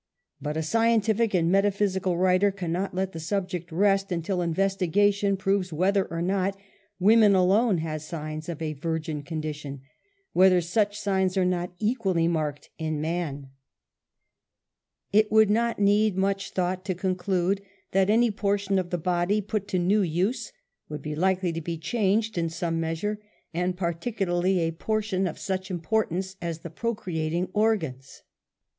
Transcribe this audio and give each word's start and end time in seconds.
But 0.41 0.57
a 0.57 0.63
scientific 0.63 1.35
and 1.35 1.51
metaphysical 1.51 2.17
writer 2.17 2.49
cannot 2.49 2.95
let 2.95 3.11
the 3.11 3.19
sub 3.19 3.47
ject 3.47 3.71
rest 3.71 4.11
until 4.11 4.41
investigation 4.41 5.37
proves 5.37 5.71
whether 5.71 6.05
or 6.05 6.23
not 6.23 6.57
woman 6.97 7.35
alone 7.35 7.77
has 7.77 8.03
signs 8.07 8.49
of 8.49 8.63
a 8.63 8.73
virgin 8.73 9.21
condition, 9.21 9.81
whether 10.33 10.59
Xsuch 10.59 10.95
signs 10.95 11.37
are 11.37 11.45
not 11.45 11.71
equally 11.77 12.27
marked 12.27 12.71
in 12.79 12.99
man. 12.99 13.51
It 15.13 15.31
would 15.31 15.51
not 15.51 15.77
need 15.77 16.17
much 16.17 16.49
thought 16.49 16.83
to 16.85 16.95
conclude 16.95 17.61
that 17.91 18.09
any 18.09 18.31
portion 18.31 18.79
of 18.79 18.89
the 18.89 18.97
body 18.97 19.39
put 19.39 19.67
to 19.67 19.77
new 19.77 20.01
use 20.01 20.51
would 20.89 21.03
be 21.03 21.13
likely 21.13 21.53
to 21.53 21.61
be 21.61 21.77
changed 21.77 22.39
in 22.39 22.49
some 22.49 22.79
measure, 22.79 23.21
and 23.53 23.77
particularly 23.77 24.61
a 24.61 24.71
portion 24.71 25.27
of 25.27 25.37
such 25.37 25.69
importance 25.69 26.37
as 26.41 26.61
the 26.61 26.71
procreating 26.71 27.49
organs. 27.53 28.23